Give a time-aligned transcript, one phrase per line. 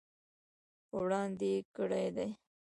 [0.87, 2.29] په وړاندې یې کړي دي.